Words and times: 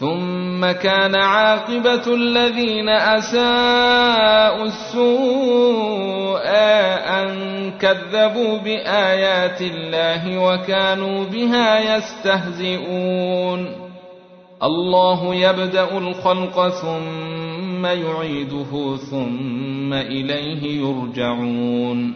ثم 0.00 0.70
كان 0.72 1.14
عاقبة 1.14 2.14
الذين 2.14 2.88
أساءوا 2.88 4.64
السوء 4.64 6.40
أن 7.08 7.70
كذبوا 7.70 8.58
بآيات 8.58 9.62
الله 9.62 10.38
وكانوا 10.38 11.24
بها 11.24 11.96
يستهزئون. 11.96 13.68
الله 14.62 15.34
يبدأ 15.34 15.98
الخلق 15.98 16.68
ثم 16.68 17.86
يعيده 17.86 18.96
ثم 19.10 19.92
إليه 19.92 20.80
يرجعون. 20.80 22.14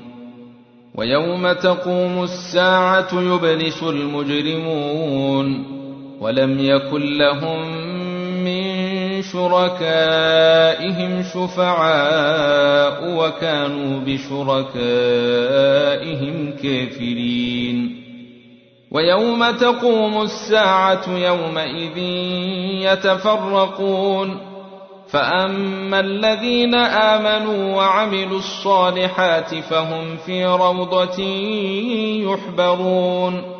ويوم 0.94 1.52
تقوم 1.52 2.22
الساعة 2.22 3.08
يبلس 3.12 3.82
المجرمون. 3.82 5.79
ولم 6.20 6.58
يكن 6.58 7.18
لهم 7.18 7.90
من 8.44 9.22
شركائهم 9.22 11.22
شفعاء 11.22 13.16
وكانوا 13.16 14.00
بشركائهم 14.00 14.66
كافرين. 16.62 18.00
ويوم 18.92 19.50
تقوم 19.50 20.22
الساعة 20.22 21.18
يومئذ 21.18 21.98
يتفرقون. 22.92 24.40
فأما 25.08 26.00
الذين 26.00 26.74
آمنوا 26.74 27.76
وعملوا 27.76 28.38
الصالحات 28.38 29.54
فهم 29.54 30.16
في 30.26 30.44
روضة 30.44 31.22
يحبرون. 32.32 33.59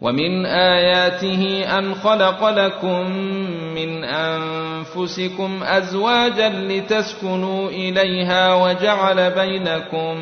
ومن 0.00 0.46
اياته 0.46 1.64
ان 1.78 1.94
خلق 1.94 2.48
لكم 2.48 3.10
من 3.74 4.04
انفسكم 4.04 5.60
ازواجا 5.62 6.48
لتسكنوا 6.48 7.68
اليها 7.68 8.54
وجعل 8.54 9.30
بينكم 9.30 10.16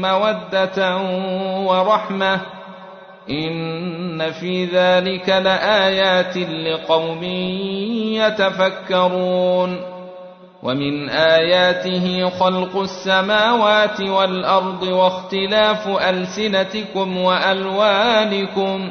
موده 0.00 0.96
ورحمه 1.66 2.40
ان 3.30 4.30
في 4.32 4.64
ذلك 4.64 5.28
لايات 5.28 6.36
لقوم 6.36 7.22
يتفكرون 8.14 9.80
ومن 10.62 11.08
اياته 11.08 12.28
خلق 12.30 12.76
السماوات 12.76 14.00
والارض 14.00 14.82
واختلاف 14.82 15.88
السنتكم 15.88 17.16
والوانكم 17.18 18.90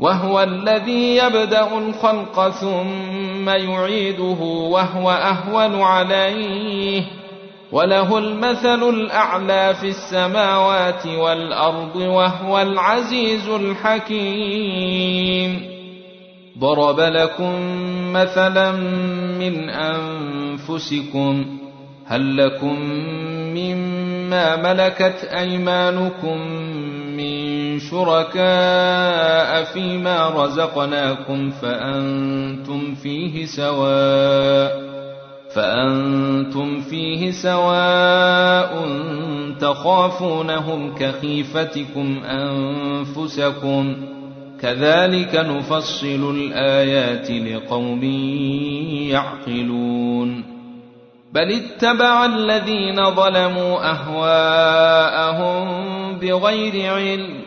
وهو 0.00 0.42
الذي 0.42 1.16
يبدأ 1.16 1.78
الخلق 1.78 2.48
ثم 2.50 3.48
يعيده 3.48 4.40
وهو 4.70 5.10
أهون 5.10 5.82
عليه. 5.82 7.02
وله 7.72 8.18
المثل 8.18 8.88
الأعلى 8.88 9.74
في 9.74 9.88
السماوات 9.88 11.06
والأرض 11.06 11.96
وهو 11.96 12.62
العزيز 12.62 13.48
الحكيم. 13.48 14.86
ضرب 16.58 17.00
لكم 17.00 17.52
مثلا 18.12 18.72
من 19.38 19.70
أنفسكم 19.70 21.46
هل 22.06 22.36
لكم 22.36 22.80
مما 23.54 24.56
ملكت 24.56 25.28
أيمانكم 25.36 26.38
شركاء 27.78 29.64
فيما 29.64 30.28
رزقناكم 30.28 31.50
فأنتم 31.50 32.94
فيه 32.94 33.46
سواء 33.46 34.86
فأنتم 35.54 36.80
فيه 36.80 37.30
سواء 37.30 38.88
تخافونهم 39.60 40.94
كخيفتكم 40.94 42.20
أنفسكم 42.24 43.96
كذلك 44.60 45.34
نفصل 45.34 46.36
الآيات 46.36 47.30
لقوم 47.30 48.04
يعقلون 49.10 50.44
بل 51.32 51.52
اتبع 51.52 52.24
الذين 52.24 53.10
ظلموا 53.10 53.90
أهواءهم 53.90 55.66
بغير 56.18 56.94
علم 56.94 57.46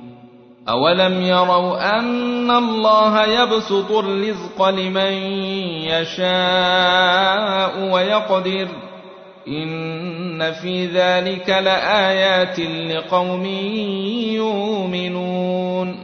أولم 0.69 1.21
يروا 1.21 1.99
أن 1.99 2.51
الله 2.51 3.25
يبسط 3.25 3.91
الرزق 3.91 4.69
لمن 4.69 5.13
يشاء 5.89 7.93
ويقدر 7.93 8.67
إن 9.47 10.53
في 10.53 10.85
ذلك 10.85 11.49
لآيات 11.49 12.59
لقوم 12.59 13.45
يؤمنون 14.35 15.95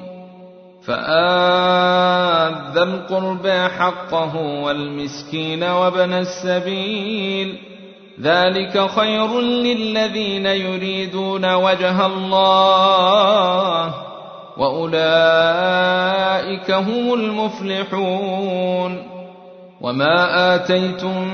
فآذ 0.86 2.54
ذا 2.74 2.84
القربى 2.84 3.68
حقه 3.68 4.36
والمسكين 4.36 5.64
وابن 5.64 6.14
السبيل 6.14 7.58
ذلك 8.22 8.90
خير 8.90 9.40
للذين 9.42 10.46
يريدون 10.46 11.54
وجه 11.54 12.06
الله 12.06 14.07
وأولئك 14.60 15.12
هم 16.72 17.14
المفلحون. 17.14 19.04
وما 19.82 20.56
آتيتم 20.56 21.28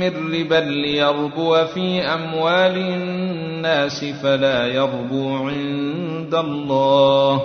من 0.00 0.12
ربا 0.34 0.54
ليربو 0.54 1.64
في 1.64 2.00
أموال 2.00 2.76
الناس 2.76 4.04
فلا 4.04 4.66
يربو 4.66 5.36
عند 5.36 6.34
الله. 6.34 7.42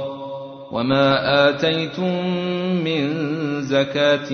وما 0.71 1.49
آتيتم 1.49 2.25
من 2.83 3.11
زكاة 3.61 4.29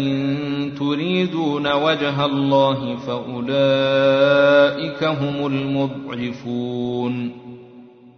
تريدون 0.80 1.74
وجه 1.74 2.26
الله 2.26 2.96
فأولئك 2.96 5.04
هم 5.04 5.48
المضعفون. 5.48 7.41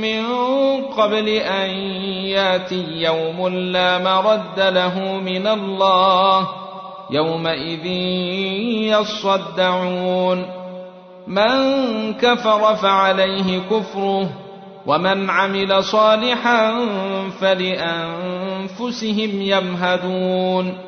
من 0.00 0.26
قبل 0.84 1.28
أن 1.28 1.70
يأتي 2.24 2.84
يوم 2.90 3.48
لا 3.48 3.98
مرد 3.98 4.58
له 4.58 5.14
من 5.14 5.46
الله 5.46 6.48
يومئذ 7.10 7.86
يصدعون. 8.96 10.46
من 11.26 12.14
كفر 12.14 12.74
فعليه 12.74 13.58
كفره 13.58 14.30
ومن 14.86 15.30
عمل 15.30 15.84
صالحا 15.84 16.86
فلأنفسهم 17.40 19.42
يمهدون. 19.42 20.78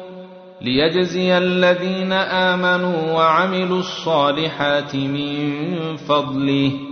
ليجزي 0.61 1.39
الذين 1.39 2.13
آمنوا 2.13 3.13
وعملوا 3.13 3.79
الصالحات 3.79 4.97
من 4.97 5.97
فضله. 5.97 6.92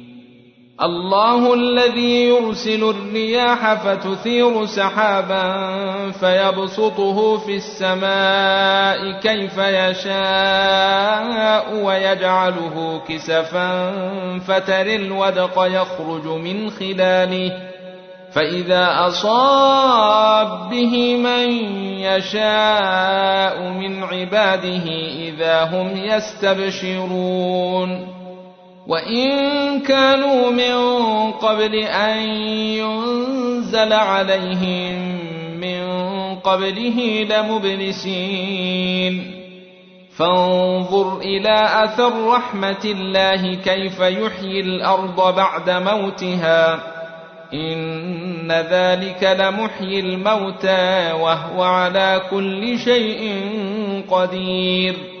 الله 0.83 1.53
الذي 1.53 2.25
يرسل 2.25 2.83
الرياح 2.83 3.73
فتثير 3.73 4.65
سحابا 4.65 5.71
فيبسطه 6.11 7.37
في 7.37 7.55
السماء 7.55 9.19
كيف 9.19 9.57
يشاء 9.57 11.05
ويجعله 11.83 13.01
كسفا 13.07 13.91
فتر 14.39 14.81
الودق 14.81 15.53
يخرج 15.57 16.25
من 16.25 16.69
خلاله 16.69 17.51
فإذا 18.31 19.07
أصاب 19.07 20.69
به 20.69 21.17
من 21.17 21.49
يشاء 21.99 23.69
من 23.69 24.03
عباده 24.03 24.85
إذا 25.27 25.63
هم 25.63 25.97
يستبشرون 25.97 27.41
وإن 28.91 29.29
كانوا 29.79 30.51
من 30.51 30.75
قبل 31.31 31.75
أن 31.75 32.17
ينزل 32.75 33.93
عليهم 33.93 35.19
من 35.59 35.81
قبله 36.35 37.27
لمبلسين 37.29 38.61
فانظر 40.17 41.17
إلى 41.17 41.83
أثر 41.83 42.27
رحمة 42.27 42.81
الله 42.85 43.55
كيف 43.55 43.99
يحيي 43.99 44.59
الأرض 44.59 45.35
بعد 45.35 45.69
موتها 45.69 46.79
إن 47.53 48.51
ذلك 48.51 49.37
لمحيي 49.39 49.99
الموتى 49.99 51.11
وهو 51.11 51.63
على 51.63 52.21
كل 52.31 52.79
شيء 52.79 53.41
قدير 54.09 55.20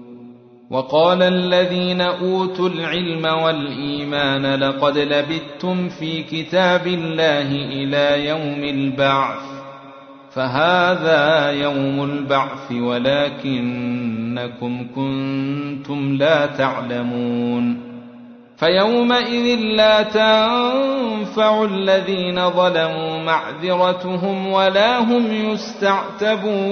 وقال 0.71 1.23
الذين 1.23 2.01
أوتوا 2.01 2.69
العلم 2.69 3.25
والإيمان 3.25 4.55
لقد 4.55 4.97
لبثتم 4.97 5.89
في 5.89 6.23
كتاب 6.23 6.87
الله 6.87 7.51
إلى 7.51 8.27
يوم 8.27 8.63
البعث 8.63 9.43
فهذا 10.33 11.51
يوم 11.51 12.03
البعث 12.03 12.71
ولكنكم 12.71 13.67
كنتم 14.95 16.17
لا 16.17 16.45
تعلمون. 16.45 17.91
فيومئذ 18.57 19.59
لا 19.59 20.03
تنفع 20.03 21.63
الذين 21.63 22.49
ظلموا 22.49 23.19
معذرتهم 23.23 24.47
ولا 24.47 24.99
هم 24.99 25.51
يستعتبون. 25.51 26.71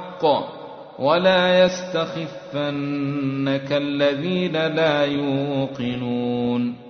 الحق 0.23 0.61
ولا 0.99 1.63
يستخفنك 1.63 3.71
الذين 3.71 4.53
لا 4.53 5.05
يوقنون. 5.05 6.80